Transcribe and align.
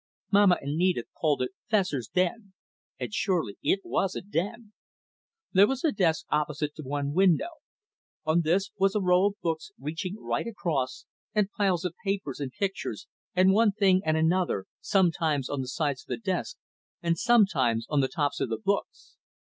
Mamma 0.31 0.57
and 0.61 0.81
Edith 0.81 1.05
called 1.13 1.43
it 1.43 1.51
Fessor's 1.69 2.07
"den," 2.07 2.53
and 2.99 3.13
surely 3.13 3.59
it 3.61 3.81
was 3.83 4.15
a 4.15 4.21
den. 4.21 4.73
There 5.53 5.67
was 5.67 5.83
a 5.83 5.91
desk 5.91 6.25
opposite 6.31 6.73
to 6.77 6.81
one 6.81 7.13
window. 7.13 7.59
On 8.25 8.41
this 8.41 8.71
was 8.79 8.95
a 8.95 8.99
row 8.99 9.27
of 9.27 9.39
books 9.41 9.69
reaching 9.77 10.17
right 10.19 10.47
across, 10.47 11.05
and 11.35 11.51
piles 11.51 11.85
of 11.85 11.93
papers, 12.03 12.39
and 12.39 12.51
pictures, 12.51 13.05
and 13.35 13.53
one 13.53 13.73
thing 13.73 14.01
and 14.03 14.17
another, 14.17 14.65
sometimes 14.79 15.51
on 15.51 15.61
the 15.61 15.67
sides 15.67 16.01
of 16.01 16.07
the 16.07 16.17
desk, 16.17 16.57
and 17.03 17.15
sometimes 17.19 17.85
on 17.87 17.99
the 18.01 18.07
tops 18.07 18.39
of 18.39 18.49
the 18.49 18.57
books. 18.57 19.17